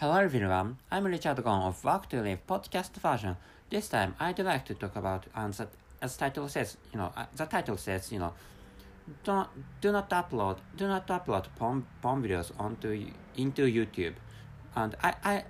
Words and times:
Hello 0.00 0.14
everyone, 0.14 0.78
I'm 0.92 1.06
Richard 1.06 1.42
Gon 1.42 1.62
of 1.62 1.82
Work 1.82 2.08
to 2.10 2.22
Live 2.22 2.46
podcast 2.46 2.92
version. 2.92 3.36
This 3.68 3.88
time 3.88 4.14
I'd 4.20 4.38
like 4.38 4.64
to 4.66 4.74
talk 4.74 4.94
about, 4.94 5.26
and 5.34 5.52
as 6.00 6.16
title 6.16 6.46
says, 6.46 6.76
you 6.92 7.00
know, 7.00 7.12
uh, 7.16 7.26
the 7.34 7.46
title 7.46 7.76
says, 7.76 8.12
you 8.12 8.20
know, 8.20 8.32
do 9.24 9.32
not, 9.32 9.50
do 9.80 9.90
not 9.90 10.08
upload, 10.10 10.58
do 10.76 10.86
not 10.86 11.08
upload 11.08 11.46
porn, 11.56 11.84
porn 12.00 12.22
videos 12.22 12.52
onto 12.60 13.10
into 13.36 13.62
YouTube. 13.62 14.14
And 14.76 14.94
I, 15.02 15.14
I, 15.24 15.44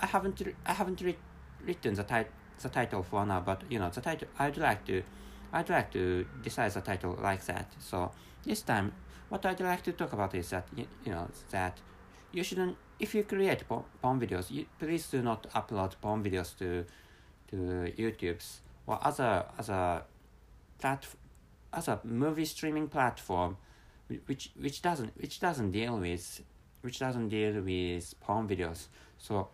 I 0.00 0.06
haven't, 0.06 0.42
I 0.66 0.72
haven't 0.72 1.00
re- 1.00 1.16
written 1.64 1.94
the, 1.94 2.02
tit- 2.02 2.32
the 2.60 2.68
title 2.70 3.04
for 3.04 3.24
now, 3.24 3.38
but 3.38 3.62
you 3.70 3.78
know, 3.78 3.90
the 3.90 4.00
title, 4.00 4.26
I'd 4.40 4.56
like 4.56 4.86
to, 4.86 5.04
I'd 5.52 5.70
like 5.70 5.92
to 5.92 6.26
decide 6.42 6.72
the 6.72 6.80
title 6.80 7.16
like 7.22 7.44
that. 7.44 7.72
So 7.78 8.10
this 8.44 8.60
time, 8.62 8.90
what 9.28 9.46
I'd 9.46 9.60
like 9.60 9.84
to 9.84 9.92
talk 9.92 10.12
about 10.12 10.34
is 10.34 10.50
that, 10.50 10.66
you, 10.74 10.88
you 11.04 11.12
know, 11.12 11.28
that 11.52 11.78
you 12.32 12.42
shouldn't 12.42 12.76
if 12.98 13.14
you 13.14 13.22
create 13.24 13.64
porn 13.68 14.20
videos 14.20 14.50
you, 14.50 14.66
please 14.78 15.08
do 15.08 15.22
not 15.22 15.48
upload 15.52 15.94
porn 16.00 16.22
videos 16.22 16.56
to 16.58 16.84
to 17.48 17.56
youtube's 17.96 18.60
or 18.86 18.98
other 19.02 19.44
other 19.58 20.02
plat 20.78 21.06
other 21.72 22.00
movie 22.04 22.44
streaming 22.44 22.88
platform 22.88 23.56
which 24.26 24.50
which 24.56 24.82
doesn't 24.82 25.12
which 25.20 25.40
doesn't 25.40 25.70
deal 25.70 25.98
with 25.98 26.42
which 26.80 26.98
doesn't 26.98 27.28
deal 27.28 27.60
with 27.60 28.14
porn 28.20 28.48
videos. 28.48 28.86
So 29.18 29.48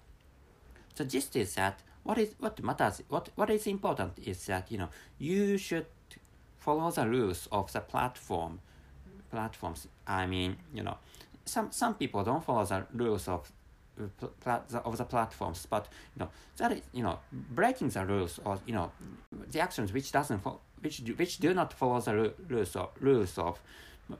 the 0.96 1.04
gist 1.04 1.36
is 1.36 1.54
that 1.54 1.80
what 2.02 2.18
is 2.18 2.34
what 2.38 2.62
matters 2.62 3.02
what 3.08 3.30
what 3.34 3.50
is 3.50 3.66
important 3.66 4.18
is 4.24 4.46
that 4.46 4.70
you 4.70 4.78
know 4.78 4.88
you 5.18 5.58
should 5.58 5.86
follow 6.58 6.90
the 6.90 7.06
rules 7.08 7.48
of 7.50 7.72
the 7.72 7.80
platform 7.80 8.60
platforms 9.30 9.88
i 10.06 10.26
mean 10.26 10.56
you 10.72 10.82
know 10.82 10.96
some 11.44 11.70
some 11.70 11.94
people 11.94 12.24
don't 12.24 12.44
follow 12.44 12.64
the 12.64 12.86
rules 12.94 13.28
of 13.28 13.50
uh, 14.00 14.58
of 14.84 14.96
the 14.96 15.04
platforms, 15.04 15.66
but 15.70 15.88
you 16.16 16.20
know 16.20 16.30
that 16.56 16.72
is 16.72 16.82
you 16.92 17.02
know 17.02 17.18
breaking 17.32 17.88
the 17.88 18.04
rules 18.04 18.40
or 18.44 18.58
you 18.66 18.74
know 18.74 18.90
the 19.50 19.60
actions 19.60 19.92
which 19.92 20.10
doesn't 20.12 20.42
which 20.80 21.04
do, 21.04 21.12
which 21.14 21.38
do 21.38 21.54
not 21.54 21.72
follow 21.72 22.00
the 22.00 22.32
rules 22.48 22.76
of 22.76 22.90
rules 23.00 23.38
of 23.38 23.60
uh, 24.12 24.16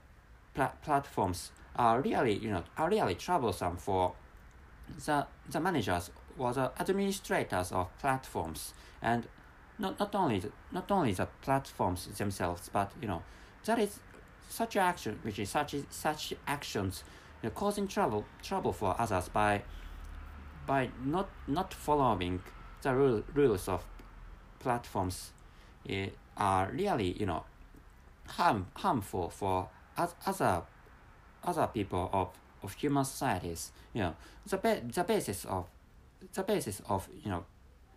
pla- 0.55 0.73
platforms 0.83 1.51
are 1.77 2.01
really 2.01 2.35
you 2.35 2.51
know 2.51 2.63
are 2.79 2.89
really 2.89 3.15
troublesome 3.15 3.77
for 3.77 4.13
the 5.07 5.27
the 5.51 5.61
managers 5.61 6.11
or 6.39 6.53
the 6.53 6.71
administrators 6.79 7.73
of 7.73 7.87
platforms. 7.99 8.75
And 9.03 9.27
not 9.79 9.99
not 9.99 10.15
only 10.15 10.39
the, 10.41 10.51
not 10.73 10.91
only 10.91 11.13
the 11.13 11.27
platforms 11.43 12.07
themselves 12.19 12.71
but 12.73 12.93
you 13.01 13.09
know 13.09 13.23
that 13.65 13.79
is 13.79 13.99
such 14.49 14.77
action, 14.77 15.19
which 15.23 15.39
is 15.39 15.51
such 15.51 15.75
such 15.91 16.35
actions, 16.47 17.05
you 17.43 17.49
know, 17.49 17.55
causing 17.55 17.89
trouble 17.89 18.25
trouble 18.43 18.73
for 18.73 18.95
others 18.99 19.29
by 19.29 19.63
by 20.67 20.91
not 21.05 21.29
not 21.47 21.75
following 21.75 22.41
the 22.83 22.95
rule, 22.95 23.23
rules 23.35 23.69
of 23.69 23.85
platforms, 24.61 25.33
uh, 25.91 26.07
are 26.37 26.71
really 26.73 27.13
you 27.19 27.27
know 27.27 27.45
harm 28.29 28.67
harmful 28.75 29.31
for 29.31 29.69
other 30.27 30.63
other 31.43 31.67
people 31.67 32.11
of, 32.13 32.29
of 32.63 32.73
human 32.75 33.05
societies. 33.05 33.73
You 33.93 34.03
know 34.03 34.17
the 34.47 34.57
ba- 34.57 34.83
the 34.83 35.05
basis 35.05 35.45
of 35.45 35.67
the 36.33 36.43
basis 36.43 36.81
of 36.89 37.09
you 37.23 37.31
know 37.31 37.45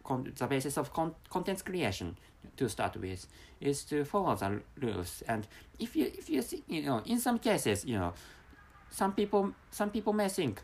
the 0.08 0.48
basis 0.48 0.78
of 0.78 0.94
con- 0.94 1.16
content 1.30 1.64
creation 1.66 2.16
to 2.58 2.70
start 2.70 2.96
with 2.98 3.28
is 3.62 3.84
to 3.86 4.04
follow 4.06 4.36
the 4.36 4.62
rules. 4.82 5.24
And 5.28 5.48
if 5.80 5.96
you 5.96 6.06
if 6.18 6.30
you 6.30 6.42
see, 6.42 6.64
you 6.68 6.84
know 6.84 7.02
in 7.06 7.20
some 7.20 7.40
cases 7.40 7.86
you 7.86 7.98
know 7.98 8.14
some 8.90 9.14
people 9.14 9.54
some 9.72 9.90
people 9.90 10.14
may 10.14 10.30
think 10.30 10.62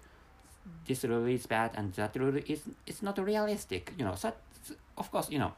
this 0.88 1.03
rule 1.03 1.25
is 1.27 1.45
bad 1.45 1.72
and 1.75 1.94
that 1.94 2.16
rule 2.16 2.38
is 2.47 2.61
is 2.85 3.02
not 3.03 3.17
realistic 3.17 3.94
you 3.97 4.05
know 4.05 4.16
such 4.16 4.35
of 4.97 5.11
course 5.11 5.30
you 5.30 5.39
know 5.39 5.53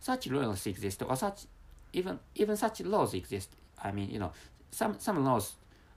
such 0.00 0.26
rules 0.26 0.66
exist 0.66 1.02
or 1.02 1.16
such 1.16 1.46
even 1.92 2.18
even 2.34 2.56
such 2.56 2.80
laws 2.80 3.14
exist. 3.14 3.50
I 3.82 3.92
mean 3.92 4.10
you 4.10 4.18
know 4.18 4.32
some 4.70 4.98
some 4.98 5.24
laws 5.24 5.54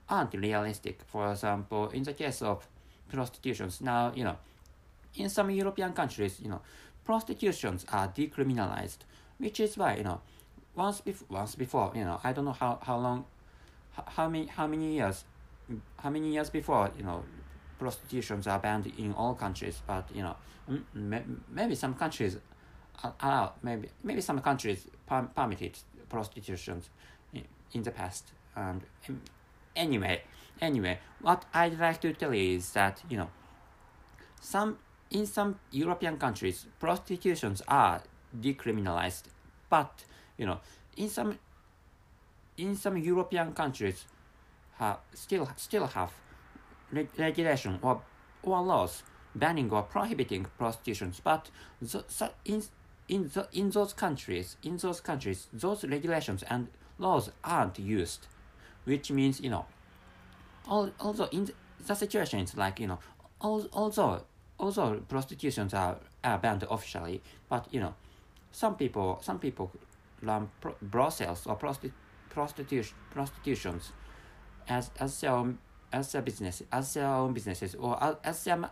aren't 0.08 0.34
realistic. 0.34 1.00
For 1.06 1.30
example 1.32 1.88
in 1.90 2.02
the 2.02 2.12
case 2.14 2.42
of 2.42 2.66
prostitutions 3.08 3.80
now 3.80 4.12
you 4.14 4.24
know 4.24 4.36
in 5.16 5.28
some 5.28 5.50
european 5.50 5.92
countries 5.92 6.40
you 6.40 6.48
know 6.48 6.62
prostitutions 7.04 7.84
are 7.92 8.08
decriminalized 8.08 8.98
which 9.38 9.58
is 9.60 9.76
why 9.76 9.96
you 9.96 10.04
know 10.04 10.20
once 10.74 11.00
before 11.00 11.26
once 11.30 11.54
before 11.54 11.92
you 11.94 12.04
know 12.04 12.20
i 12.24 12.32
don't 12.32 12.44
know 12.44 12.52
how 12.52 12.78
how 12.82 12.96
long 12.96 13.24
how 14.06 14.28
many 14.28 14.46
how 14.46 14.66
many 14.66 14.94
years 14.94 15.24
how 15.98 16.10
many 16.10 16.32
years 16.32 16.50
before 16.50 16.90
you 16.96 17.04
know 17.04 17.24
prostitutions 17.78 18.46
are 18.46 18.58
banned 18.58 18.86
in 18.98 19.12
all 19.14 19.34
countries 19.34 19.82
but 19.86 20.08
you 20.14 20.22
know 20.22 20.36
maybe 21.50 21.74
some 21.74 21.94
countries 21.94 22.38
allow 23.20 23.52
maybe 23.62 23.88
maybe 24.02 24.20
some 24.20 24.38
countries 24.40 24.86
per 25.06 25.22
permitted 25.34 25.78
prostitutions 26.08 26.90
in, 27.32 27.44
in 27.72 27.82
the 27.82 27.90
past 27.90 28.32
and 28.54 28.82
um, 29.08 29.20
anyway 29.74 30.22
anyway 30.60 30.98
what 31.20 31.44
i'd 31.54 31.78
like 31.78 32.00
to 32.00 32.12
tell 32.12 32.32
you 32.34 32.56
is 32.56 32.72
that 32.72 33.02
you 33.08 33.16
know 33.16 33.30
some 34.40 34.78
in 35.12 35.26
some 35.26 35.58
european 35.70 36.16
countries 36.16 36.66
prostitutions 36.80 37.62
are 37.68 38.02
decriminalized 38.40 39.24
but 39.68 40.04
you 40.38 40.46
know 40.46 40.58
in 40.96 41.08
some 41.08 41.38
in 42.56 42.76
some 42.76 42.96
European 42.96 43.52
countries 43.52 44.04
have 44.78 44.98
still 45.14 45.48
still 45.56 45.86
have 45.86 46.12
regulation 47.18 47.78
or 47.82 48.02
or 48.42 48.60
laws 48.62 49.02
banning 49.34 49.70
or 49.70 49.82
prohibiting 49.82 50.46
prostitution 50.58 51.12
but 51.24 51.50
the, 51.80 52.04
in 52.44 52.62
in 53.08 53.30
the 53.34 53.48
in 53.52 53.70
those 53.70 53.92
countries 53.92 54.56
in 54.62 54.76
those 54.76 55.00
countries 55.00 55.46
those 55.52 55.84
regulations 55.84 56.42
and 56.50 56.68
laws 56.98 57.30
aren't 57.42 57.78
used 57.78 58.26
which 58.84 59.10
means 59.10 59.40
you 59.40 59.50
know 59.50 59.64
all, 60.68 60.90
although 61.00 61.28
in 61.32 61.46
the, 61.46 61.54
the 61.86 61.94
situation 61.94 62.40
is 62.40 62.56
like 62.56 62.78
you 62.78 62.86
know 62.86 62.98
although 63.40 64.22
although 64.62 64.94
prostitutions 65.08 65.74
are, 65.74 65.96
are 66.24 66.38
banned 66.38 66.64
officially 66.70 67.20
but 67.50 67.66
you 67.70 67.80
know 67.80 67.94
some 68.52 68.76
people 68.76 69.18
some 69.20 69.38
people 69.38 69.70
run 70.22 70.48
pro- 70.60 70.76
brothels 70.80 71.46
or 71.46 71.56
prosti- 71.56 71.92
prostitution 72.30 72.96
prostitutions 73.10 73.92
as 74.68 74.90
as 74.98 75.20
their 75.20 75.32
own, 75.32 75.58
as 75.92 76.12
their 76.12 76.22
business 76.22 76.62
as 76.70 76.94
their 76.94 77.06
own 77.06 77.32
businesses 77.32 77.74
or 77.74 77.98
as 78.24 78.44
their 78.44 78.70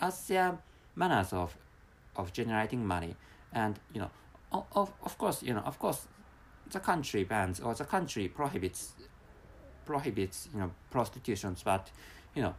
as 0.00 0.26
their 0.26 0.58
manners 0.96 1.32
of 1.32 1.56
of 2.16 2.32
generating 2.32 2.84
money. 2.86 3.14
And 3.52 3.78
you 3.94 4.00
know 4.00 4.10
of, 4.52 4.92
of 5.02 5.16
course 5.16 5.42
you 5.42 5.54
know 5.54 5.60
of 5.60 5.78
course 5.78 6.08
the 6.70 6.80
country 6.80 7.24
bans 7.24 7.60
or 7.60 7.74
the 7.74 7.84
country 7.84 8.28
prohibits 8.28 8.92
prohibits 9.86 10.48
you 10.52 10.60
know 10.60 10.70
prostitutions 10.90 11.62
but 11.64 11.90
you 12.34 12.42
know 12.42 12.54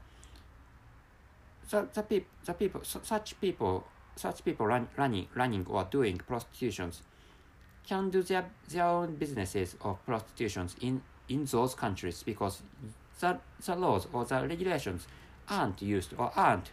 the, 1.69 1.87
the, 1.93 2.03
peop, 2.03 2.27
the 2.45 2.53
people 2.53 2.81
so, 2.83 2.99
such 3.03 3.39
people 3.39 3.85
such 4.15 4.43
people 4.43 4.65
run, 4.65 4.87
running, 4.97 5.27
running 5.35 5.65
or 5.67 5.83
doing 5.85 6.17
prostitutions 6.17 7.01
can 7.87 8.09
do 8.09 8.21
their, 8.21 8.45
their 8.69 8.85
own 8.85 9.15
businesses 9.15 9.75
of 9.81 10.05
prostitutions 10.05 10.75
in, 10.81 11.01
in 11.29 11.45
those 11.45 11.73
countries 11.73 12.23
because 12.23 12.61
the, 13.19 13.39
the 13.65 13.75
laws 13.75 14.07
or 14.13 14.25
the 14.25 14.47
regulations 14.47 15.07
aren't 15.49 15.81
used 15.81 16.13
or 16.17 16.31
aren't 16.35 16.71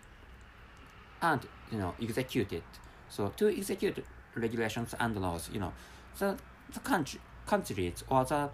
aren't 1.20 1.46
you 1.72 1.78
know 1.78 1.94
executed. 2.00 2.62
So 3.08 3.32
to 3.36 3.48
execute 3.48 4.04
regulations 4.34 4.94
and 5.00 5.16
laws, 5.16 5.50
you 5.52 5.60
know, 5.60 5.72
the 6.18 6.36
the 6.72 6.80
country 6.80 7.20
countries 7.46 8.04
or 8.08 8.24
the 8.24 8.50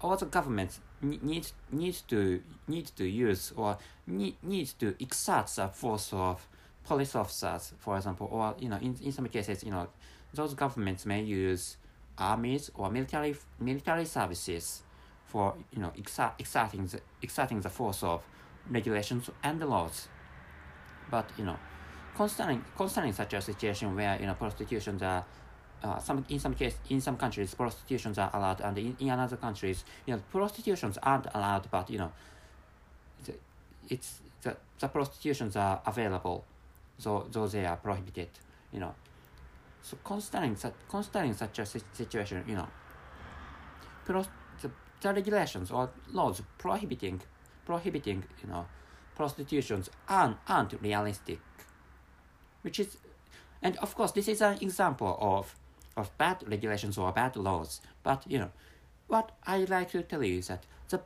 or 0.00 0.16
the 0.16 0.26
governments 0.26 0.80
need 1.02 1.46
need 1.70 1.96
to 2.08 2.42
need 2.66 2.86
to 2.96 3.06
use 3.06 3.52
or 3.56 3.78
need 4.06 4.36
need 4.42 4.68
to 4.78 4.94
exert 5.02 5.46
the 5.48 5.68
force 5.68 6.12
of 6.12 6.46
police 6.88 7.14
officers, 7.14 7.72
for 7.78 7.96
example, 7.96 8.28
or 8.32 8.54
you 8.58 8.68
know, 8.68 8.78
in, 8.78 8.96
in 9.04 9.12
some 9.12 9.26
cases, 9.28 9.62
you 9.62 9.70
know, 9.70 9.86
those 10.34 10.54
governments 10.54 11.04
may 11.04 11.22
use 11.22 11.76
armies 12.16 12.70
or 12.74 12.90
military 12.90 13.36
military 13.60 14.04
services 14.04 14.82
for 15.26 15.54
you 15.70 15.80
know 15.80 15.92
exert, 15.96 16.32
exerting 16.38 16.86
the 16.86 17.00
exerting 17.22 17.60
the 17.60 17.68
force 17.68 18.02
of 18.02 18.22
regulations 18.70 19.30
and 19.42 19.60
the 19.60 19.66
laws. 19.66 20.08
But 21.10 21.30
you 21.36 21.44
know, 21.44 21.58
concerning 22.16 22.64
concerning 22.76 23.12
such 23.12 23.34
a 23.34 23.40
situation 23.40 23.94
where 23.94 24.18
you 24.18 24.26
know 24.26 24.34
prostitutions 24.34 25.02
are 25.02 25.24
uh, 25.82 25.98
some 25.98 26.24
in 26.28 26.38
some 26.38 26.54
case 26.54 26.76
in 26.88 27.00
some 27.00 27.16
countries 27.16 27.54
prostitutions 27.54 28.18
are 28.18 28.30
allowed 28.34 28.60
and 28.60 28.78
in, 28.78 28.96
in 29.00 29.10
other 29.10 29.36
countries 29.36 29.84
you 30.06 30.14
know 30.14 30.20
prostitutions 30.30 30.98
aren't 31.02 31.26
allowed 31.34 31.68
but 31.70 31.88
you 31.90 31.98
know 31.98 32.12
the, 33.24 33.34
it's 33.88 34.20
the, 34.42 34.56
the 34.80 34.88
prostitutions 34.88 35.56
are 35.56 35.80
available 35.86 36.44
so 36.98 37.26
though 37.30 37.46
they 37.46 37.64
are 37.64 37.76
prohibited 37.76 38.28
you 38.72 38.80
know 38.80 38.94
so 39.82 39.96
considering 40.04 40.56
such 40.56 40.74
considering 40.88 41.34
such 41.34 41.58
a 41.58 41.66
situation 41.66 42.44
you 42.46 42.54
know 42.54 42.68
the, 44.06 44.70
the 45.00 45.12
regulations 45.12 45.70
or 45.70 45.90
laws 46.12 46.42
prohibiting 46.58 47.20
prohibiting 47.64 48.24
you 48.42 48.48
know 48.48 48.66
prostitutions 49.18 49.90
aren't, 50.08 50.36
aren't 50.46 50.80
realistic. 50.80 51.40
Which 52.62 52.78
is, 52.78 52.96
and 53.60 53.76
of 53.78 53.94
course, 53.96 54.12
this 54.12 54.28
is 54.28 54.40
an 54.40 54.58
example 54.60 55.18
of, 55.20 55.54
of 55.98 56.16
bad 56.18 56.42
regulations 56.46 56.96
or 56.98 57.12
bad 57.12 57.36
laws. 57.36 57.80
But, 58.02 58.24
you 58.26 58.38
know, 58.38 58.50
what 59.06 59.32
I 59.46 59.64
like 59.64 59.90
to 59.92 60.02
tell 60.02 60.22
you 60.22 60.38
is 60.38 60.48
that 60.48 60.64
the, 60.88 61.00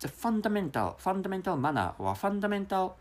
the 0.00 0.08
fundamental, 0.08 0.96
fundamental 0.98 1.56
manner 1.56 1.92
or 1.98 2.14
fundamental, 2.14 2.96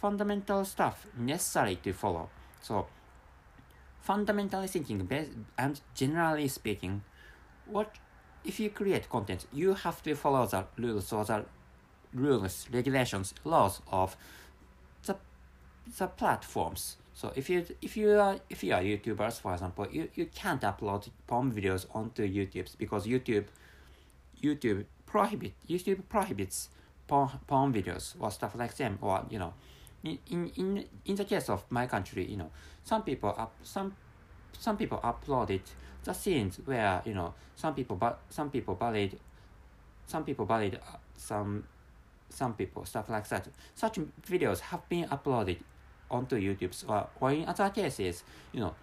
fundamental 0.00 0.64
stuff 0.64 1.06
necessary 1.18 1.76
to 1.76 1.92
follow. 1.92 2.30
So, 2.62 2.86
fundamentally 4.00 4.68
thinking 4.68 5.08
and 5.58 5.80
generally 5.94 6.48
speaking, 6.48 7.02
what 7.66 7.96
if 8.44 8.58
you 8.58 8.70
create 8.70 9.08
content, 9.08 9.46
you 9.52 9.74
have 9.74 10.02
to 10.02 10.14
follow 10.14 10.46
the 10.46 10.64
rules 10.78 11.12
or 11.12 11.24
the 11.24 11.44
rules, 12.14 12.66
regulations, 12.72 13.34
laws 13.44 13.80
of 13.90 14.16
the 15.04 15.16
the 15.98 16.06
platforms. 16.06 16.96
So 17.14 17.32
if 17.36 17.50
you 17.50 17.66
if 17.82 17.96
you 17.96 18.18
are 18.18 18.36
if 18.48 18.62
you 18.64 18.74
are 18.74 18.82
YouTubers, 18.82 19.40
for 19.40 19.52
example, 19.52 19.86
you, 19.90 20.08
you 20.14 20.26
can't 20.26 20.62
upload 20.62 21.08
porn 21.26 21.52
videos 21.52 21.86
onto 21.94 22.22
YouTube 22.22 22.76
because 22.78 23.06
YouTube 23.06 23.44
YouTube 24.42 24.84
prohibit 25.06 25.52
YouTube 25.68 26.02
prohibits 26.08 26.68
porn, 27.06 27.28
porn 27.46 27.72
videos 27.72 28.14
or 28.20 28.30
stuff 28.30 28.54
like 28.54 28.74
them 28.76 28.98
or 29.02 29.26
you 29.28 29.38
know 29.38 29.52
in, 30.04 30.18
in 30.56 30.84
in 31.04 31.14
the 31.14 31.24
case 31.24 31.48
of 31.48 31.64
my 31.70 31.86
country, 31.86 32.24
you 32.24 32.36
know, 32.36 32.50
some 32.84 33.02
people 33.02 33.34
up 33.36 33.52
some 33.62 33.94
some 34.58 34.76
people 34.76 34.98
uploaded 35.02 35.60
the 36.04 36.12
scenes 36.12 36.60
where 36.64 37.02
you 37.04 37.14
know 37.14 37.34
some 37.56 37.74
people 37.74 37.96
but 37.96 38.20
some 38.30 38.50
people 38.50 38.74
bullied 38.74 39.18
some 40.06 40.24
people 40.24 40.46
bullied 40.46 40.76
uh, 40.76 40.96
some 41.16 41.64
some 42.30 42.54
people 42.54 42.84
stuff 42.84 43.08
like 43.10 43.28
that. 43.28 43.48
Such 43.74 43.98
videos 44.26 44.60
have 44.60 44.88
been 44.88 45.06
uploaded 45.08 45.58
onto 46.10 46.36
youtube. 46.36 46.74
Or, 46.88 47.08
or 47.20 47.30
in 47.32 47.46
other 47.46 47.70
cases 47.70 48.24
you 48.52 48.60
know 48.60 48.74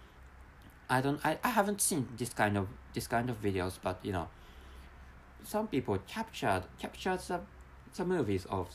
i 0.88 1.00
don't 1.00 1.24
I, 1.24 1.38
I 1.42 1.48
haven't 1.50 1.80
seen 1.80 2.08
this 2.16 2.30
kind 2.30 2.56
of 2.56 2.68
this 2.94 3.06
kind 3.06 3.30
of 3.30 3.40
videos 3.42 3.78
but 3.82 3.98
you 4.02 4.12
know 4.12 4.28
some 5.44 5.68
people 5.68 5.98
captured 6.06 6.64
captured 6.78 7.20
the, 7.20 7.40
the 7.96 8.04
movies 8.04 8.46
of 8.46 8.68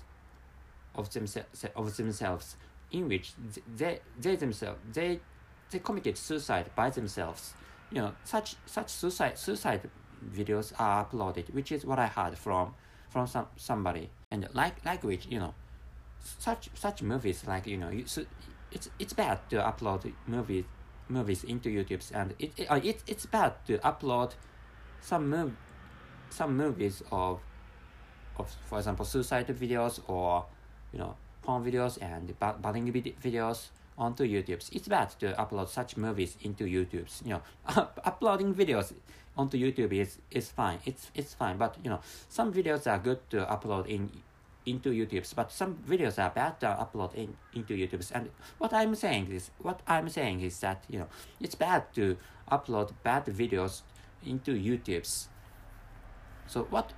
of 0.96 1.12
themselves 1.12 1.66
of 1.76 1.98
themselves 1.98 2.56
in 2.92 3.08
which 3.08 3.34
they 3.76 4.00
they 4.20 4.36
themselves 4.36 4.80
they 4.94 5.20
they 5.72 5.80
committed 5.80 6.18
suicide 6.18 6.70
by 6.76 6.90
themselves. 6.90 7.54
You 7.92 8.02
know 8.02 8.14
such 8.24 8.56
such 8.66 8.90
suicide 8.90 9.38
suicide 9.38 9.90
videos 10.34 10.72
are 10.80 11.06
uploaded 11.06 11.54
which 11.54 11.72
is 11.72 11.86
what 11.86 12.00
i 12.00 12.08
heard 12.08 12.38
from 12.38 12.74
from 13.10 13.28
some 13.28 13.48
somebody. 13.58 14.10
And 14.32 14.48
like 14.54 14.84
like 14.86 15.04
which 15.04 15.28
you 15.28 15.40
know 15.40 15.54
such 16.24 16.70
such 16.74 17.02
movies 17.02 17.44
like 17.48 17.68
you 17.68 17.78
know 17.78 17.90
you, 17.90 18.06
so 18.06 18.26
it's 18.72 18.90
it's 19.00 19.14
bad 19.14 19.40
to 19.50 19.58
upload 19.58 20.12
movies 20.28 20.66
movies 21.10 21.44
into 21.44 21.70
youtube 21.70 22.02
and 22.14 22.34
it, 22.40 22.52
it, 22.58 22.72
uh, 22.72 22.80
it 22.82 23.04
it's 23.08 23.26
bad 23.26 23.54
to 23.68 23.78
upload 23.80 24.32
some 25.02 25.30
mov- 25.30 25.56
some 26.30 26.56
movies 26.56 27.04
of 27.12 27.40
of 28.38 28.50
for 28.66 28.78
example 28.80 29.06
suicide 29.06 29.48
videos 29.48 30.00
or 30.08 30.46
you 30.92 31.00
know 31.00 31.16
porn 31.44 31.64
videos 31.64 32.02
and 32.02 32.34
bullying 32.62 32.92
videos 33.22 33.68
onto 33.98 34.24
YouTube. 34.24 34.68
It's 34.72 34.88
bad 34.88 35.10
to 35.20 35.34
upload 35.34 35.70
such 35.70 35.98
movies 35.98 36.38
into 36.42 36.66
YouTube. 36.66 37.08
You 37.26 37.34
know, 37.34 37.42
uploading 38.04 38.54
videos 38.54 38.94
onto 39.38 39.58
YouTube 39.58 39.94
is, 39.94 40.18
is 40.32 40.50
fine. 40.50 40.80
It's 40.86 41.12
it's 41.14 41.34
fine, 41.34 41.58
but 41.58 41.78
you 41.84 41.90
know, 41.90 42.00
some 42.30 42.52
videos 42.54 42.90
are 42.92 43.00
good 43.00 43.20
to 43.32 43.46
upload 43.46 43.88
in 43.88 44.10
into 44.66 44.92
YouTube's, 44.92 45.34
but 45.34 45.52
some 45.52 45.76
videos 45.88 46.22
are 46.22 46.30
bad 46.30 46.60
to 46.62 46.68
upload 46.68 47.14
in 47.16 47.36
into 47.54 47.74
YouTube's. 47.74 48.12
And 48.12 48.30
what 48.58 48.74
I'm 48.74 48.96
saying 48.96 49.32
is, 49.32 49.52
what 49.60 49.82
I'm 49.88 50.10
saying 50.10 50.42
is 50.42 50.60
that 50.60 50.84
you 50.90 51.00
know, 51.00 51.08
it's 51.40 51.56
bad 51.56 51.94
to 51.96 52.18
upload 52.52 52.94
bad 53.04 53.26
videos 53.26 53.82
into 54.26 54.52
YouTube's. 54.54 55.30
So 56.48 56.68
what, 56.70 56.94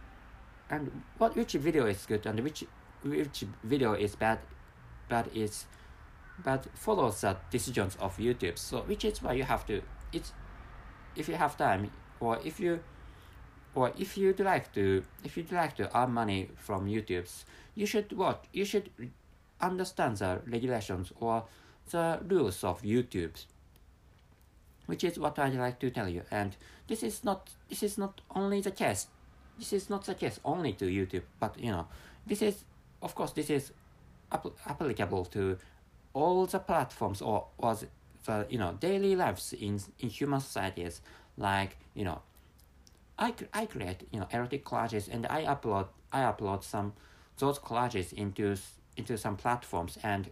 and 0.69 1.03
what 1.17 1.35
which 1.35 1.53
video 1.53 1.85
is 1.85 2.05
good 2.05 2.25
and 2.25 2.39
which 2.39 2.63
which 3.03 3.45
video 3.63 3.93
is 3.93 4.15
bad, 4.15 4.39
bad 5.09 5.29
is 5.33 5.65
but 6.43 6.65
follows 6.73 7.21
the 7.21 7.37
decisions 7.49 7.95
of 7.99 8.17
YouTube. 8.17 8.57
So 8.57 8.81
which 8.81 9.05
is 9.05 9.21
why 9.21 9.33
you 9.33 9.43
have 9.43 9.65
to 9.67 9.81
it's 10.11 10.33
if 11.15 11.29
you 11.29 11.35
have 11.35 11.57
time 11.57 11.91
or 12.19 12.39
if 12.43 12.59
you 12.59 12.79
or 13.75 13.91
if 13.97 14.17
you'd 14.17 14.39
like 14.39 14.73
to 14.73 15.03
if 15.23 15.37
you'd 15.37 15.51
like 15.51 15.75
to 15.75 15.85
earn 15.97 16.11
money 16.11 16.49
from 16.55 16.87
YouTube's 16.87 17.45
you 17.75 17.85
should 17.85 18.11
watch 18.13 18.43
you 18.53 18.65
should 18.65 18.89
understand 19.61 20.17
the 20.17 20.41
regulations 20.47 21.11
or 21.19 21.43
the 21.91 22.19
rules 22.27 22.63
of 22.63 22.81
YouTube 22.81 23.35
which 24.85 25.03
is 25.03 25.17
what 25.17 25.37
I'd 25.39 25.55
like 25.55 25.79
to 25.79 25.89
tell 25.89 26.07
you. 26.07 26.21
And 26.31 26.55
this 26.87 27.03
is 27.03 27.23
not 27.23 27.49
this 27.69 27.83
is 27.83 27.97
not 27.97 28.21
only 28.35 28.61
the 28.61 28.71
case. 28.71 29.07
This 29.57 29.73
is 29.73 29.89
not 29.89 30.05
the 30.05 30.15
case 30.15 30.39
only 30.43 30.73
to 30.73 30.85
YouTube 30.85 31.23
but 31.39 31.57
you 31.59 31.71
know 31.71 31.87
this 32.27 32.41
is 32.41 32.63
of 33.01 33.15
course 33.15 33.31
this 33.31 33.49
is 33.49 33.71
applicable 34.31 35.25
to 35.25 35.57
all 36.13 36.45
the 36.45 36.59
platforms 36.59 37.21
or 37.21 37.47
was 37.57 37.85
the 38.25 38.45
you 38.49 38.57
know 38.57 38.73
daily 38.79 39.15
lives 39.15 39.53
in 39.53 39.79
in 39.99 40.09
human 40.09 40.39
societies 40.39 41.01
like 41.37 41.77
you 41.93 42.03
know 42.03 42.21
I, 43.17 43.33
I 43.53 43.65
create 43.65 44.07
you 44.11 44.19
know 44.19 44.27
erotic 44.31 44.65
collages 44.65 45.07
and 45.11 45.25
I 45.27 45.43
upload 45.43 45.87
I 46.11 46.21
upload 46.21 46.63
some 46.63 46.93
those 47.37 47.59
collages 47.59 48.13
into 48.13 48.57
into 48.97 49.17
some 49.17 49.37
platforms 49.37 49.97
and 50.03 50.29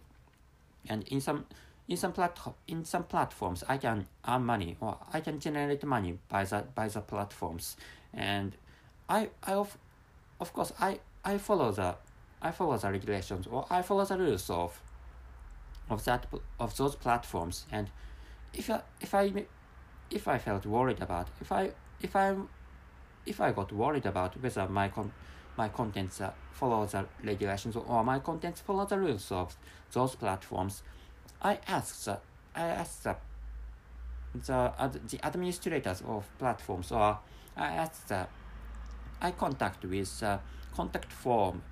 and 0.88 1.06
in 1.08 1.20
some 1.20 1.46
in 1.88 1.96
some 1.96 2.12
plat 2.12 2.38
in 2.66 2.84
some 2.84 3.04
platforms 3.04 3.64
I 3.68 3.78
can 3.78 4.06
earn 4.26 4.44
money 4.44 4.76
or 4.80 4.98
I 5.12 5.20
can 5.20 5.38
generate 5.38 5.84
money 5.84 6.18
by 6.28 6.44
the 6.44 6.64
by 6.74 6.88
the 6.88 7.00
platforms. 7.00 7.76
And 8.12 8.56
I 9.08 9.30
I 9.42 9.54
of 9.54 9.76
of 10.40 10.52
course 10.52 10.72
I 10.80 11.00
I 11.24 11.38
follow 11.38 11.72
the 11.72 11.96
I 12.40 12.50
follow 12.50 12.76
the 12.76 12.90
regulations 12.90 13.46
or 13.46 13.66
I 13.70 13.82
follow 13.82 14.04
the 14.04 14.18
rules 14.18 14.48
of 14.50 14.80
of 15.90 16.04
that 16.04 16.26
of 16.58 16.76
those 16.76 16.96
platforms. 16.96 17.66
And 17.70 17.90
if 18.54 18.70
I, 18.70 18.82
if 19.00 19.14
I 19.14 19.44
if 20.10 20.28
I 20.28 20.38
felt 20.38 20.64
worried 20.64 21.02
about 21.02 21.28
if 21.40 21.52
I 21.52 21.72
if 22.00 22.16
I 22.16 22.34
if 23.26 23.40
I 23.40 23.52
got 23.52 23.72
worried 23.72 24.06
about 24.06 24.40
whether 24.40 24.68
my 24.68 24.88
con 24.88 25.12
my 25.56 25.68
contents 25.68 26.20
uh, 26.20 26.32
follow 26.52 26.84
the 26.86 27.06
regulations 27.22 27.76
or 27.76 28.04
my 28.04 28.18
contents 28.18 28.60
follow 28.60 28.84
the 28.86 28.98
rules 28.98 29.30
of 29.30 29.56
those 29.92 30.14
platforms, 30.16 30.82
I 31.40 31.58
asked 31.66 32.04
the 32.04 32.18
I 32.54 32.62
asked 32.62 33.04
the 33.04 33.16
the, 34.34 34.54
uh, 34.54 34.88
the 34.88 35.24
administrators 35.24 36.02
of 36.06 36.26
platforms 36.38 36.90
or 36.90 37.18
I 37.56 37.66
asked 37.66 38.08
the 38.08 38.26
I 39.20 39.30
contact 39.30 39.84
with 39.84 40.20
the 40.20 40.40
contact 40.74 41.12
form 41.12 41.62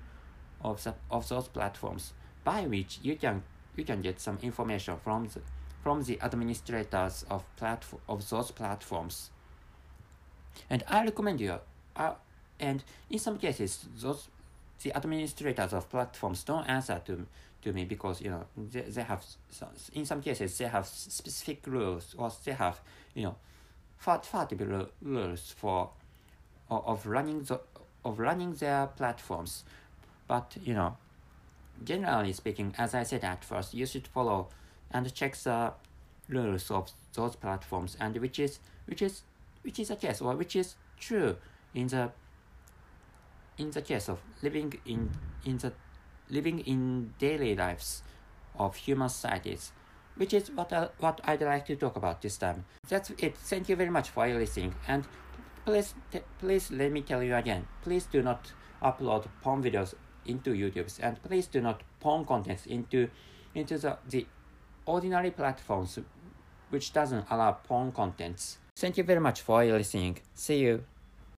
of 0.61 0.83
the 0.83 0.95
of 1.11 1.27
those 1.27 1.47
platforms 1.47 2.13
by 2.43 2.61
which 2.61 2.99
you 3.03 3.15
can 3.15 3.43
you 3.75 3.83
can 3.83 4.01
get 4.01 4.19
some 4.19 4.37
information 4.41 4.97
from 5.03 5.27
the 5.27 5.41
from 5.81 6.03
the 6.03 6.19
administrators 6.21 7.25
of 7.29 7.43
platform 7.57 8.01
of 8.07 8.29
those 8.29 8.51
platforms. 8.51 9.29
And 10.69 10.83
I 10.87 11.03
recommend 11.03 11.41
you. 11.41 11.59
Uh, 11.95 12.13
and 12.59 12.83
in 13.09 13.19
some 13.19 13.37
cases, 13.37 13.85
those 13.99 14.27
the 14.81 14.95
administrators 14.95 15.71
of 15.73 15.89
platforms 15.89 16.43
don't 16.43 16.65
answer 16.65 17.01
to 17.05 17.25
to 17.61 17.71
me 17.71 17.85
because 17.85 18.21
you 18.21 18.29
know 18.29 18.45
they, 18.57 18.81
they 18.81 19.03
have 19.03 19.23
some, 19.49 19.69
in 19.93 20.05
some 20.05 20.21
cases 20.21 20.57
they 20.57 20.65
have 20.65 20.85
specific 20.85 21.65
rules 21.65 22.13
or 22.17 22.29
they 22.43 22.51
have 22.51 22.81
you 23.13 23.23
know 23.23 23.35
particular 24.01 24.87
rules 25.01 25.53
for 25.55 25.89
of 26.69 27.05
running 27.05 27.41
the 27.43 27.59
of 28.03 28.19
running 28.19 28.53
their 28.55 28.87
platforms 28.87 29.63
but 30.27 30.57
you 30.65 30.73
know 30.73 30.97
generally 31.83 32.33
speaking, 32.33 32.73
as 32.77 32.93
I 32.93 33.03
said 33.03 33.23
at 33.23 33.43
first, 33.43 33.73
you 33.73 33.85
should 33.85 34.07
follow 34.07 34.47
and 34.91 35.11
check 35.13 35.35
the 35.35 35.73
rules 36.29 36.71
of 36.71 36.91
those 37.13 37.35
platforms 37.35 37.97
and 37.99 38.15
which 38.17 38.39
is 38.39 38.59
which 38.85 39.01
is 39.01 39.21
which 39.63 39.79
is 39.79 39.89
a 39.89 39.95
case 39.95 40.21
or 40.21 40.35
which 40.35 40.55
is 40.55 40.75
true 40.99 41.35
in 41.73 41.87
the 41.87 42.11
in 43.57 43.71
the 43.71 43.81
case 43.81 44.09
of 44.09 44.19
living 44.41 44.73
in 44.85 45.09
in 45.45 45.57
the 45.57 45.73
living 46.29 46.59
in 46.59 47.13
daily 47.19 47.55
lives 47.55 48.03
of 48.57 48.75
human 48.75 49.09
societies 49.09 49.71
which 50.15 50.33
is 50.33 50.51
what 50.51 50.71
I, 50.71 50.89
what 50.99 51.21
I'd 51.23 51.41
like 51.41 51.65
to 51.67 51.75
talk 51.75 51.95
about 51.95 52.21
this 52.21 52.37
time. 52.37 52.65
That's 52.87 53.09
it. 53.17 53.35
Thank 53.37 53.69
you 53.69 53.75
very 53.75 53.89
much 53.89 54.09
for 54.09 54.27
listening 54.27 54.75
and 54.87 55.05
please 55.65 55.93
please 56.39 56.71
let 56.71 56.91
me 56.91 57.01
tell 57.01 57.23
you 57.23 57.35
again. 57.35 57.67
Please 57.81 58.05
do 58.05 58.21
not 58.21 58.51
upload 58.81 59.25
porn 59.41 59.63
videos 59.63 59.93
into 60.25 60.53
YouTube. 60.53 60.99
And 61.01 61.21
please 61.23 61.47
do 61.47 61.61
not 61.61 61.81
porn 61.99 62.25
contents 62.25 62.65
into 62.65 63.09
into 63.55 63.77
the, 63.77 63.97
the 64.09 64.27
ordinary 64.85 65.31
platforms 65.31 65.99
which 66.69 66.93
doesn't 66.93 67.25
allow 67.29 67.51
porn 67.51 67.91
contents. 67.91 68.57
Thank 68.83 68.97
you 68.97 69.05
very 69.05 69.21
much 69.21 69.39
for 69.39 69.63
listening. 69.63 70.17
See 70.35 70.57
you. 70.57 70.83